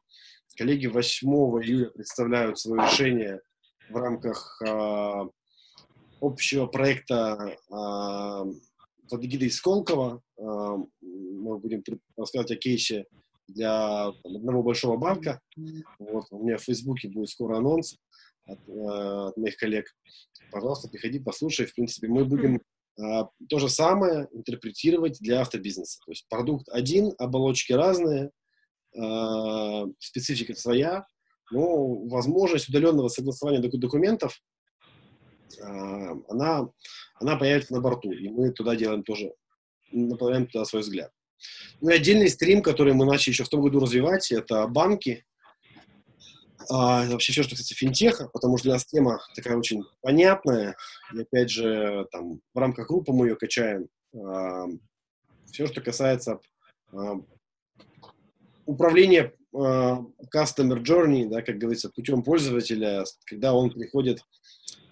[0.56, 3.40] Коллеги 8 июля представляют свое решение
[3.90, 5.28] в рамках э,
[6.20, 8.52] общего проекта э,
[9.10, 10.22] под эгидой Сколково.
[10.38, 11.82] Э, мы будем
[12.16, 13.04] рассказывать о кейсе
[13.48, 15.40] для там, одного большого банка.
[15.98, 17.96] Вот, у меня в Фейсбуке будет скоро анонс
[18.46, 19.86] от, э, от моих коллег.
[20.50, 21.66] Пожалуйста, приходи, послушай.
[21.66, 22.60] В принципе, мы будем а,
[22.96, 26.00] то же самое интерпретировать для автобизнеса.
[26.04, 28.30] То есть продукт один, оболочки разные,
[28.98, 31.06] а, специфика своя,
[31.50, 34.40] но возможность удаленного согласования документов,
[35.62, 36.68] а, она,
[37.20, 39.32] она появится на борту, и мы туда делаем тоже,
[39.92, 41.10] направляем туда свой взгляд.
[41.80, 45.24] Ну и отдельный стрим, который мы начали еще в том году развивать, это банки,
[46.70, 50.76] а, вообще все, что касается финтеха, потому что для нас тема такая очень понятная.
[51.14, 53.88] И опять же, там, в рамках группы мы ее качаем.
[54.14, 54.66] А,
[55.46, 56.40] все, что касается
[56.92, 57.14] а,
[58.66, 60.04] управления а,
[60.34, 64.22] customer journey, да, как говорится, путем пользователя, когда он приходит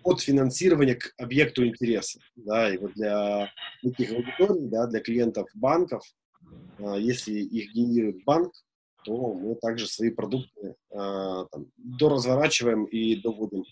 [0.03, 2.21] от финансирования к объекту интереса.
[2.37, 3.51] Да, и вот для
[3.83, 6.03] таких аудиторий, да, для клиентов банков,
[6.79, 8.53] а, если их генерирует банк,
[9.05, 13.65] то мы также свои продукты э, там, доразворачиваем и доводим.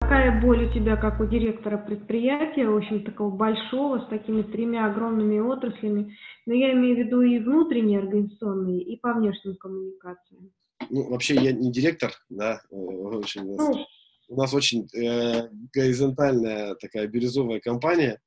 [0.00, 4.86] Какая боль у тебя, как у директора предприятия, в общем, такого большого, с такими тремя
[4.86, 10.52] огромными отраслями, но я имею в виду и внутренние организационные, и по внешним коммуникациям.
[10.90, 13.84] Ну, вообще я не директор, да, э, очень, ну,
[14.28, 18.20] у нас очень э, горизонтальная такая бирюзовая компания.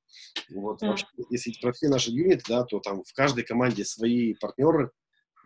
[0.49, 0.89] Вот, да.
[0.89, 4.91] вообще, если про все наши юниты, да, то там в каждой команде свои партнеры,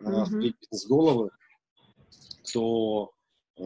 [0.00, 0.26] э, mm-hmm.
[0.26, 1.30] свои бизнес-головы,
[2.44, 3.12] кто
[3.58, 3.62] э,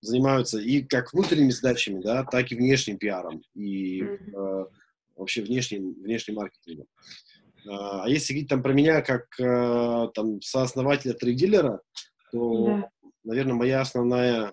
[0.00, 4.34] занимаются и как внутренними задачами, да, так и внешним пиаром и mm-hmm.
[4.34, 4.66] э,
[5.16, 6.86] вообще внешним, внешним маркетингом.
[7.64, 11.80] А если говорить там про меня как э, там сооснователя трейдилера,
[12.32, 12.90] то, да.
[13.22, 14.52] наверное, моя основная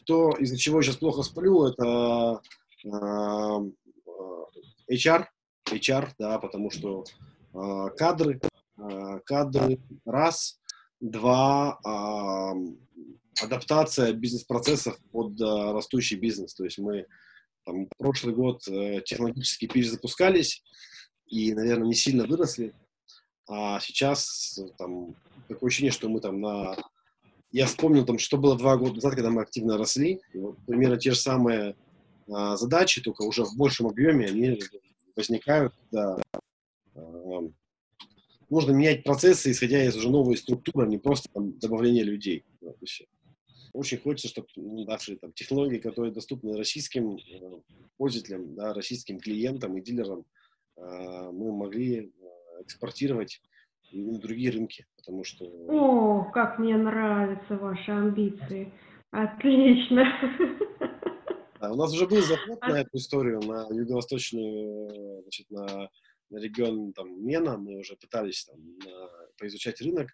[0.00, 2.40] то, из-за чего я сейчас плохо сплю, это
[2.84, 2.88] э,
[4.90, 5.26] HR,
[5.66, 7.04] HR, да, потому что
[7.54, 8.40] э, кадры,
[8.78, 10.58] э, кадры раз,
[11.00, 16.54] два, э, адаптация бизнес-процессов под э, растущий бизнес.
[16.54, 17.06] То есть мы
[17.64, 20.62] там, прошлый год э, технологически перезапускались
[21.26, 22.74] и, наверное, не сильно выросли,
[23.48, 25.14] а сейчас там
[25.48, 26.76] такое ощущение, что мы там на...
[27.52, 30.20] Я вспомнил, там, что было два года назад, когда мы активно росли.
[30.32, 31.76] Вот примерно те же самые
[32.30, 34.58] а, задачи, только уже в большем объеме, они
[35.14, 36.16] возникают, когда
[36.94, 37.40] а,
[38.48, 42.44] нужно менять процессы, исходя из уже новой структуры, а не просто там, добавление людей.
[42.62, 42.76] Вот,
[43.74, 47.60] Очень хочется, чтобы наши там, технологии, которые доступны российским э,
[47.98, 50.24] пользователям, да, российским клиентам и дилерам,
[50.76, 52.64] э, мы могли э,
[53.92, 55.44] на другие рынки, потому что...
[55.44, 58.72] О, как мне нравятся ваши амбиции.
[59.10, 60.04] Отлично.
[61.60, 65.88] Да, у нас уже был заход на эту историю, на юго-восточную, значит, на,
[66.30, 67.56] на регион там, Мена.
[67.56, 70.08] Мы уже пытались там, на, поизучать рынок,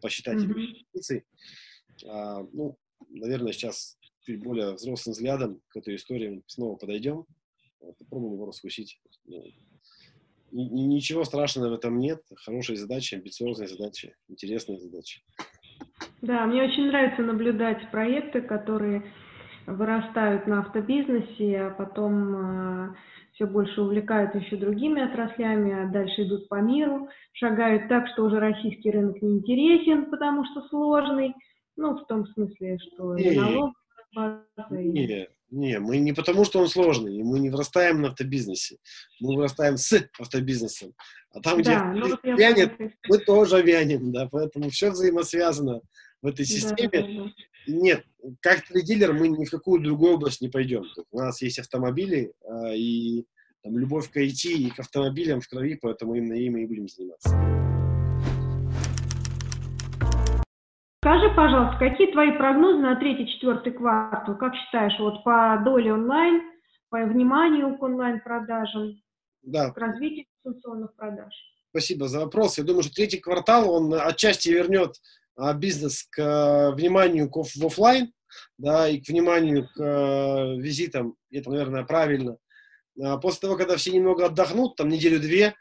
[0.00, 0.52] посчитать mm-hmm.
[0.52, 1.24] инвестиции.
[2.06, 7.26] А, ну, наверное, сейчас чуть более взрослым взглядом к этой истории снова подойдем,
[7.98, 9.00] попробуем его раскусить.
[9.24, 9.42] Ну,
[10.54, 12.20] ничего страшного в этом нет.
[12.36, 15.20] Хорошие задачи, амбициозные задачи, интересные задачи.
[16.22, 19.02] Да, мне очень нравится наблюдать проекты, которые
[19.66, 22.94] вырастают на автобизнесе, а потом э,
[23.32, 28.38] все больше увлекают еще другими отраслями, а дальше идут по миру, шагают так, что уже
[28.38, 31.34] российский рынок не интересен, потому что сложный.
[31.76, 33.36] Ну, в том смысле, что и
[34.14, 35.28] база, и...
[35.54, 38.78] Не, мы не потому, что он сложный, мы не вырастаем на автобизнесе,
[39.20, 40.94] мы вырастаем с автобизнесом.
[41.30, 42.72] А там, да, где ну, вянет,
[43.08, 45.80] мы тоже вянем, да, поэтому все взаимосвязано
[46.22, 46.90] в этой системе.
[46.90, 47.32] Да, да, да.
[47.68, 48.04] Нет,
[48.40, 50.86] как трейдилер мы ни в какую другую область не пойдем.
[51.12, 53.24] У нас есть автомобили а, и
[53.62, 57.73] там, любовь к IT и к автомобилям в крови, поэтому именно ими и будем заниматься.
[61.14, 64.36] Скажи, пожалуйста, какие твои прогнозы на третий-четвертый квартал?
[64.36, 66.42] Как считаешь, вот по доле онлайн,
[66.88, 69.00] по вниманию к онлайн-продажам,
[69.42, 69.70] да.
[69.70, 71.32] к развитию дистанционных продаж?
[71.70, 72.58] Спасибо за вопрос.
[72.58, 74.96] Я думаю, что третий квартал, он отчасти вернет
[75.36, 78.12] а, бизнес к а, вниманию к, в офлайн,
[78.58, 81.14] да, и к вниманию к а, визитам.
[81.30, 82.38] Это, наверное, правильно.
[83.22, 85.54] После того, когда все немного отдохнут, там неделю-две,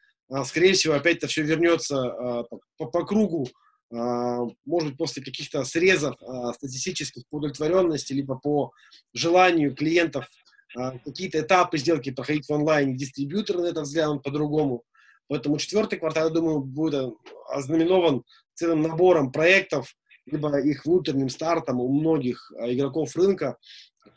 [0.46, 2.48] скорее всего, опять это все вернется
[2.78, 3.46] по, по кругу
[3.94, 8.72] может быть, после каких-то срезов а, статистических по удовлетворенности, либо по
[9.14, 10.28] желанию клиентов
[10.76, 14.84] а, какие-то этапы сделки проходить в онлайн, дистрибьютор на это взглянут по-другому.
[15.28, 17.14] Поэтому четвертый квартал, я думаю, будет
[17.50, 18.24] ознаменован
[18.56, 23.58] целым набором проектов, либо их внутренним стартом у многих игроков рынка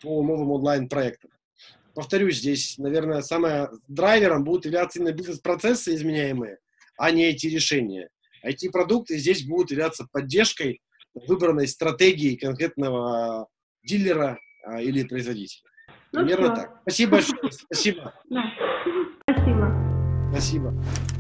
[0.01, 1.31] по новым онлайн-проектам.
[1.95, 6.59] Повторюсь, здесь, наверное, самое драйвером будут являться именно бизнес-процессы изменяемые,
[6.97, 8.11] а не эти решения.
[8.47, 10.81] IT-продукты здесь будут являться поддержкой
[11.15, 13.49] выбранной стратегии конкретного
[13.83, 15.63] дилера а, или производителя.
[16.13, 16.63] Ну, Примерно все.
[16.63, 16.79] так.
[16.83, 17.53] Спасибо большое.
[17.53, 18.15] Спасибо.
[18.31, 18.43] Да.
[19.29, 20.31] Спасибо.
[20.33, 21.16] Спасибо.